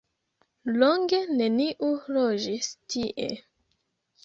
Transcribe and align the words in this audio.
Longe 0.83 1.19
neniu 1.41 1.91
loĝis 2.17 2.73
tie. 2.95 3.31